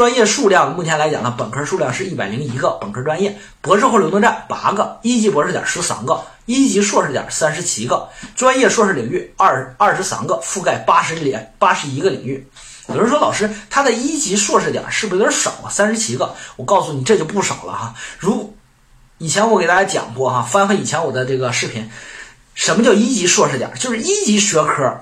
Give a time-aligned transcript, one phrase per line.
[0.00, 12.48] 专业数量目前来讲呢，本科数量是一百零一个本科专业，博士后流动站八个，一级博士点十三个，一级硕士点三十七个，专业硕士领域二二十三个，覆盖八十点八十一个领域。
[12.88, 15.68] 有人说老师，他的一级硕士点是不是有点少啊？
[15.68, 17.94] 三十七个，我告诉你这就不少了哈。
[18.18, 18.56] 如
[19.18, 21.90] 以前我给大家讲过哈，翻翻以前我的这个视频，
[22.54, 23.70] 什么叫一级硕士点？
[23.78, 24.98] 就是一级学科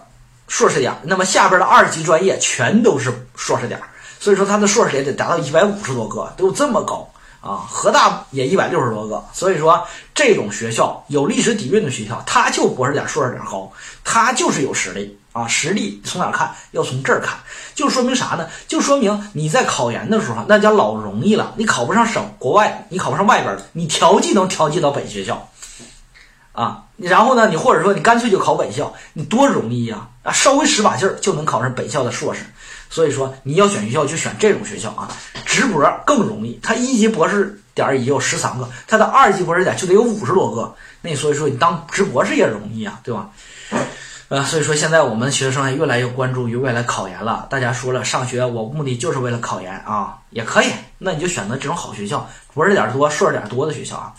[0.48, 3.80] 硕士点，那么下边的二级专业全都是硕士点。
[4.20, 7.08] 所以说他的硕士也得达到一百五十多个，都这么高
[7.40, 7.64] 啊！
[7.68, 13.70] 河大也一百六十多个，所以说这种学校有历史底蕴的学校，他就博士点、硕士点高，
[14.02, 15.46] 他就是有实力啊！
[15.46, 16.52] 实力从哪看？
[16.72, 17.38] 要从这儿看，
[17.74, 18.48] 就说明啥呢？
[18.66, 25.48] 就说明你在考研的时候那叫老容易了，你考不上省国外，你考不上外边的，你调剂能调剂到本学校
[26.52, 26.82] 啊！
[26.96, 30.08] 然后呢，你或者说你干脆就考本校，你多容易呀！
[30.24, 32.40] 啊，稍微使把劲儿就能考上本校的硕士。
[32.90, 35.08] 所以说你要选学校就选这种学校啊，
[35.44, 43.30] 直博更容易，它一级博士点儿也有十三个，它的二级博士点就得有五十多个，那所以说你当直博士也容易啊，对吧？
[44.28, 47.46] 呃，所以说现在我们学生也越来越关注于未来考研了。
[47.48, 54.12] 大家说了，上学我目的就是为了考研啊，也可以，那你就选择这种好学校，博士点多、硕士点多的学校啊。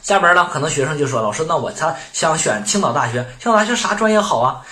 [0.00, 4.62] 下边呢，可能学生就说，老师，那我他想选青岛大学，青岛大学啥专业好啊？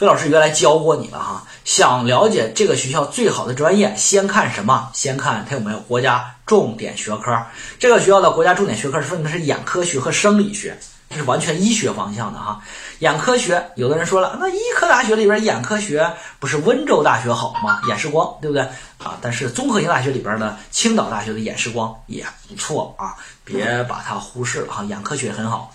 [0.00, 4.88] 费老师原来教过你了哈，想了解这个学校最好的专业，先看什么？
[4.94, 7.38] 先看它有没有国家重点学科。
[7.78, 12.62] 这个学校的国家重点学科是分的是眼科学和生理学，这是完全医学方向的哈。
[13.00, 17.82] 眼科学，有的人说了，那医科大学里边眼科学不是温州大学好吗？
[17.86, 18.62] 眼视光对不对
[18.96, 19.18] 啊？
[19.20, 25.74] 但是综合性大学里边的青岛大学的眼视光也不错啊，别把它忽视了哈，眼科学很好。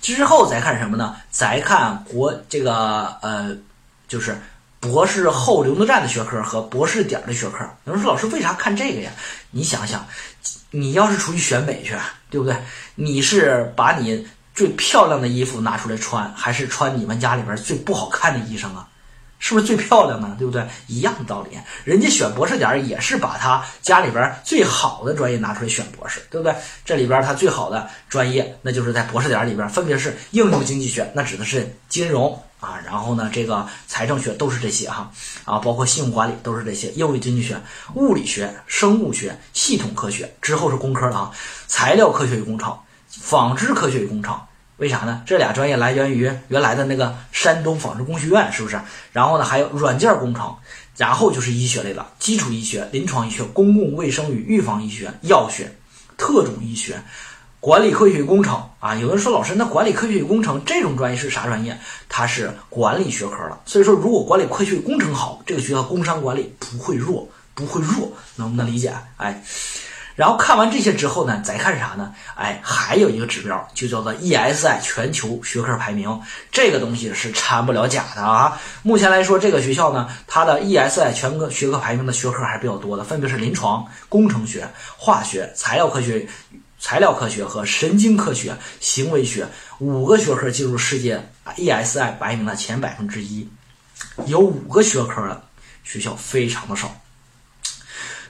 [0.00, 1.16] 之后再看什么呢？
[1.30, 3.56] 再看国这个呃，
[4.08, 4.36] 就是
[4.80, 7.58] 博士后流动站的学科和博士点的学科。
[7.84, 9.10] 有人说老师为啥看这个呀？
[9.50, 10.06] 你想想，
[10.70, 11.94] 你要是出去选美去，
[12.30, 12.56] 对不对？
[12.94, 18.88] 你是把你最漂亮的衣服拿出来穿，还是穿你们家里边最不好看的衣裳啊？
[19.40, 20.36] 是不是最漂亮呢？
[20.38, 20.64] 对不对？
[20.86, 26.54] 一样的道理，人家选博士点也是把他家里边最好的专业拿出来选博士，对不对？
[26.84, 35.10] 这里边他最好的专业，那就是在博士点里边，分别是应用经济学，那指的是金融啊，然后呢，这个财政学都是这些哈，
[35.46, 37.58] 啊，包括信用管理都是这些，应用经济学、
[37.94, 41.30] 物理学、生物学、系统科学之后是工科了啊，
[41.66, 42.78] 材料科学与工程、
[43.08, 44.38] 纺织科学与工程。
[44.80, 45.22] 为啥呢？
[45.26, 48.80] 这俩专业来源于原来的那个山东纺织工学院，是不是？
[49.12, 50.56] 然后呢，还有软件工程，
[50.96, 55.70] 然后就是医学类的，基础医学、临床医学、公共卫生与预防医学、药学、
[56.16, 56.98] 特种医学、
[57.60, 58.94] 管理科学与工程啊。
[58.94, 61.78] 有人说，老师，那管理科学与工程这种专业是啥专业？
[62.08, 63.60] 它是管理学科了。
[63.66, 68.94] 所以说，如果管理科学与工程好，这个学校工商管理不会弱，不会弱，能不能理解？
[69.18, 69.44] 哎。
[70.16, 72.12] 然后看完这些之后呢，再看啥呢？
[72.34, 76.20] 哎，还有一个指标，就叫做 ESI 全球学科排名。
[76.52, 78.60] 这个东西是掺不了假的啊。
[78.82, 86.28] 目前来说，这个学校呢，它的 ESI 全科学科排名的学科还是比较多的，分别是临床、工程学、化学、材料科学、
[86.78, 89.46] 材料科学和神经科学、行为学
[89.78, 91.24] 五个学科进入世界
[91.56, 93.48] ESI 排名的前百分之一。
[94.26, 95.42] 有五个学科的
[95.84, 96.94] 学校非常的少。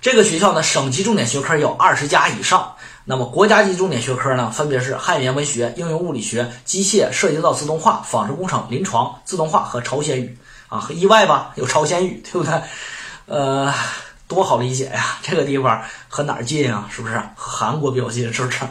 [0.00, 2.74] 这个学校呢，省级重点学科有二十家以上。
[3.04, 11.52] 那么国家级重点学科呢，分别是汉语言文学、应用物理学、机械、涉及到自动化、纺织工程、临床、自动化和朝鲜语啊，很意外吧？
[11.56, 12.62] 有朝鲜语，对不对？
[13.26, 13.72] 呃，
[14.26, 15.18] 多好理解呀！
[15.20, 16.88] 这个地方和哪儿近啊？
[16.90, 18.32] 是不是和韩国比较近？
[18.32, 18.64] 是不是？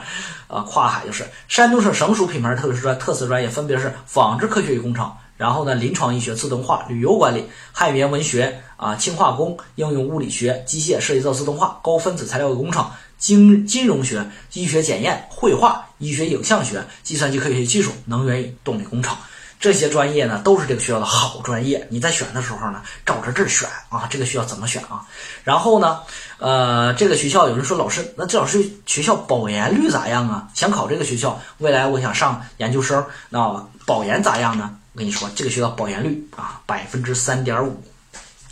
[0.48, 1.28] 啊，跨海就是。
[1.48, 5.12] 山东省省属品牌特殊专特色专业分别是纺织科学与工程。
[5.40, 12.86] 然后呢，临床医学、自动化、旅游管理、汉语言文学啊、轻化工、应用物理学、机械、涉及到自动化、高分子材料工程、
[13.18, 19.16] 金金融学、医学检验、绘画、医学影像学、计算机科学与技术、能源与动力工程
[19.62, 21.88] 这些专业呢，都是这个学校的好专业。
[21.90, 24.08] 你在选的时候呢，照着这儿选啊。
[24.10, 25.04] 这个学校怎么选啊？
[25.44, 26.00] 然后呢，
[26.38, 30.48] 呃，这个学校有人说老师，那这老师学校保研率咋样啊？
[30.54, 34.79] 想考这个学校，未来我想上研究生，那保研咋样呢？
[35.00, 37.82] 我跟你说，这个学校保研率啊，百分之三点五，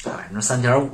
[0.02, 0.90] 百分之三点五，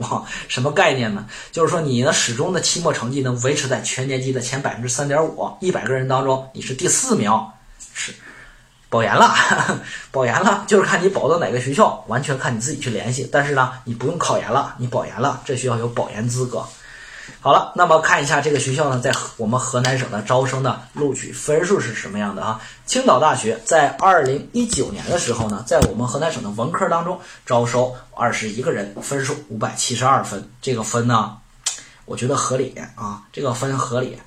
[0.47, 1.27] 什么概念呢？
[1.51, 7.31] 就是说你呢始终的期末成绩能维持在全年级的前百分之三点五，一百个人当中你是第四名，
[7.93, 8.11] 是
[8.89, 9.31] 保研了，
[10.09, 13.29] 保研了，就是看你保到哪个学校，完全看你自己去联系。
[13.31, 16.65] 但是呢，你不用考研了，你保研了，这学校有保研资格。
[17.39, 22.61] 好了，那么看一下这个学校呢，在我们河南省的招生的录取分数是什么样的啊？
[22.85, 31.37] 青岛大学在二零一九年的时候呢，在我们河南省的文科当中招收二十一个人，分数五百七十二分，这个分呢
[32.05, 34.17] 我觉得合理啊，这个分合理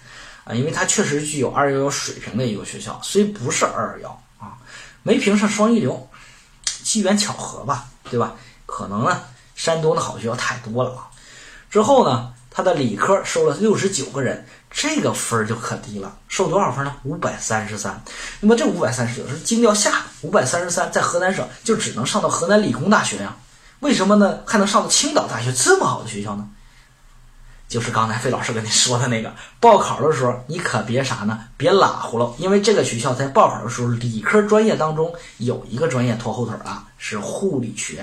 [0.45, 4.57] 啊，因为它确实具有二幺幺水平的一个学校，虽不是二二幺啊，
[5.03, 6.09] 没评上双一流，
[6.65, 8.35] 机缘巧合吧，对吧？
[8.65, 9.23] 可能呢，
[9.55, 11.09] 山东的好学校太多了啊。
[11.71, 16.97] 之后呢，他的理科收了六十九个人，这个分儿就可低了，收多少分呢？
[17.05, 18.03] 五百三十三。
[18.41, 23.37] 那么这五百三十九是精调下五百三十三，在河南省就只能上到河南理工大学呀？
[23.81, 24.39] 为什么呢？
[24.47, 26.49] 还能上到青岛大学这么好的学校呢？
[27.69, 31.39] 就是刚才费老师跟你说的那个，报考的时候你可别啥呢？
[31.59, 38.03] 别拉呼了，因为这个学校在报考的时候，理科专业当中有一个专业拖后腿啊，是护理学。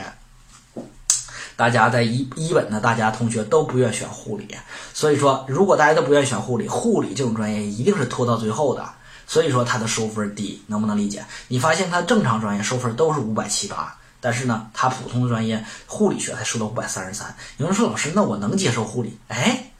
[1.55, 4.47] 大家在一一本的大家同学都不愿选护理，
[4.93, 8.89] 所以说如果大家都不愿选护理，护理这种专业一定是拖到最后的，
[9.27, 11.23] 所以说它的收分低，能不能理解？
[11.47, 17.35] 你发现它正常专业收分都是五百七八，但是呢，它普通的专业护理学才收到五百三十三。
[17.57, 19.17] 有人说老师，那我能接受护理？
[19.27, 19.71] 哎，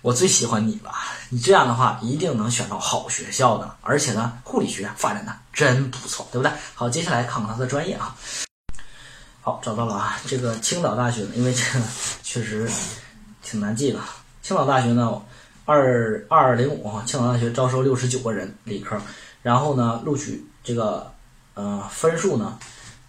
[0.00, 0.90] 我最喜欢你了，
[1.28, 6.52] 你这样的话一定能选到好学校的，而且呢，护理学发展的真不错，对不对？
[6.74, 8.16] 好，接下来看看它的专业啊。
[9.44, 10.20] 好，找到了啊！
[10.24, 11.84] 这个青岛大学呢，因为这个
[12.22, 12.70] 确实
[13.42, 13.98] 挺难记的。
[14.40, 15.20] 青岛大学呢，
[15.64, 18.96] 二二零五，青岛大学招收六十九个人理科，
[19.42, 21.12] 然后呢，录取这个
[21.54, 22.56] 呃分数呢，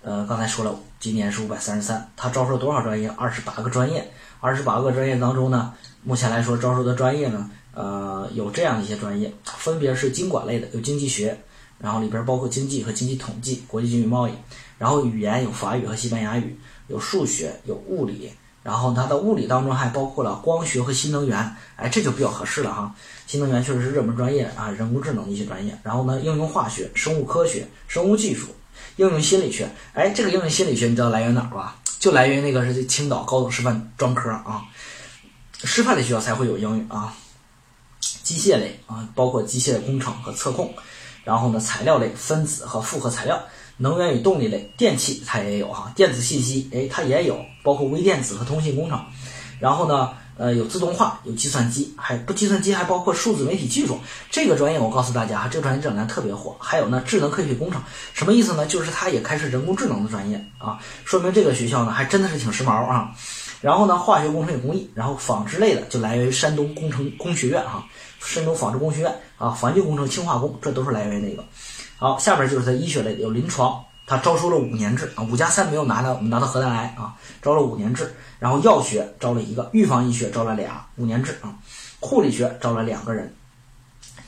[0.01, 2.11] 呃刚才说了，今年是五百三十三。
[2.17, 3.07] 他招收多少专业？
[3.09, 11.39] 二十八个专业，二十八个专业当中呢，目前来说招收的专业呢，呃有这样一些专业，分别是经管类的，有经济学，
[11.83, 14.31] 然后里边包括经济和经济统计、国际经济贸易。
[14.77, 16.57] 然后语言有法语和西班牙语，
[16.87, 18.31] 有数学，有物理，
[18.63, 22.95] 然后它的物理当中还包括了光学和新能源，哎，这就比较合适了哈。
[23.27, 25.77] 新能源确实是热门专业啊，人工智能的一些专业。
[25.83, 28.47] 然后呢，应用化学、生物科学、生物技术、
[28.95, 31.75] 应用心理学，哎，这个应用心理学你知道来源哪儿吧？
[31.99, 34.63] 就来源于那个是青岛高等师范专科啊，
[35.63, 37.13] 师范类学校才会有英语啊。
[38.01, 40.73] 机械类啊，包括机械工程和测控，
[41.23, 43.41] 然后呢，材料类分子和复合材料。
[43.77, 49.03] 能源与动力类，电气它也有哈，电子信息哎它也有，包括微电子和通信工程。
[49.59, 53.97] 然后呢，呃有自动化，有计算机，还不计算机还包括数字媒体技术。
[54.29, 56.55] 这个专业我告诉大家哈，这个专业这两年特别火。
[56.59, 57.81] 还有呢，智能科学工程
[58.13, 58.67] 什么意思呢？
[58.67, 63.11] 就是它也开设人工智能的专业啊，说明这个学校呢还真的是挺时髦啊。
[63.59, 67.83] 然后呢，化学工程与工艺，然后纺织类的就来源于山东工程工学院哈，
[68.19, 71.43] 山东纺织工学院啊，环境工程、轻化工，这都是来源于那个。
[71.97, 78.15] 好，下边就是在医学类有临床，他招收了五年制啊，五加三没有拿到，我们拿到河南来啊，招了五年制。
[78.39, 81.53] 然后药学招了一个，预防医学招了俩，五年制啊。
[81.99, 83.33] 护理学招了两个人，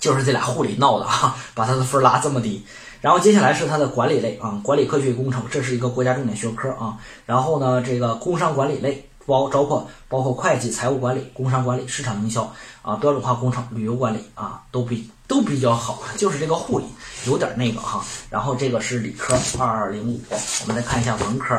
[0.02, 2.66] 就是这俩护理闹的哈，把他的分拉这么低。
[3.00, 6.98] 然后接下来是他的管理类啊，管理科学与工程，这是一个国家重点学科啊。
[7.26, 16.86] 然后呢，这个工商管理类包包括包括会计、财务管理、工商管理、市场营销啊，标准化工程、旅游管理啊，都比都比较好， 就是这个护理。
[17.26, 21.56] 有点那个哈，然后这个是理科二二零五，我们再看一下文科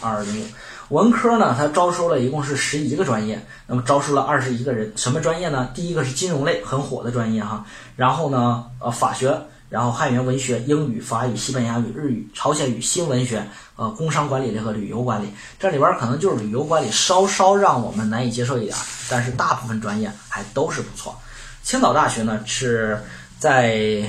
[0.00, 0.44] 二二零五。
[0.90, 4.92] 文科呢，它招收了一共是十一个专业，那么招收了二十一个人。
[4.96, 5.68] 什么专业呢？
[5.74, 7.66] 第一个是金融类，很火的专业哈。
[7.96, 9.38] 然后呢，呃，法学，
[9.68, 15.28] 然后汉语言文学、英语、法语、西班牙语、日语、朝鲜语、新文学，呃，工商管理类和旅游管理。
[15.58, 18.76] 这里边可能就是旅游管理稍稍让我们难以接受一点，
[19.10, 21.14] 但是大部分专业还都是不错。
[21.62, 22.98] 青岛大学呢是
[23.38, 24.02] 在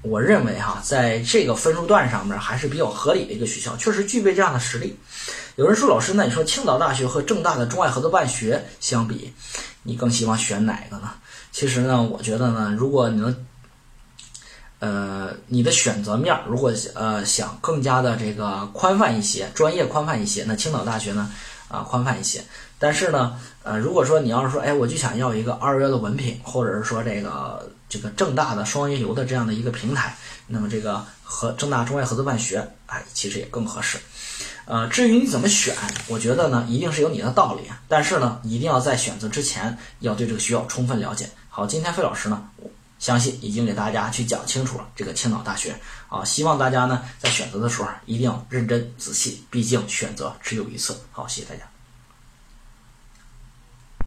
[0.00, 4.98] 我认为哈，在这个分数段上面还是比较合理的一个学校，确实具备这样的实力。
[5.56, 9.32] 有人说老师，那你说青岛大学和正大的中外合作办学相比，
[9.82, 11.12] 你更希望选哪个呢？
[11.52, 13.46] 其实呢，我觉得呢，如果你能，
[14.80, 21.30] 呃，你的选择面如果呃想更加的这个宽泛一些，专业宽泛一些，那青岛大学呢
[21.68, 22.42] 啊宽泛一些。
[22.78, 30.14] 但是呢，呃，如果说你要是说，哎，我就想要一个二幺幺的文凭，或者是说这个这个正大的双一流的这样的一个平台，
[30.48, 33.96] 那么这个和正大中外合作办学，哎，其实也更合适。
[34.66, 35.74] 呃，至于你怎么选，
[36.08, 37.62] 我觉得呢，一定是有你的道理。
[37.86, 41.28] 但是呢，一定要在选择之前，要对这个学校充分了解。
[41.48, 42.42] 好，今天费老师呢，
[43.04, 50.98] 相信已经给大家去讲清楚了这个青岛大学啊，希望大家呢在选择的时候一定要认真仔细，毕竟选择只有一次。
[51.12, 51.73] 好，谢谢大家。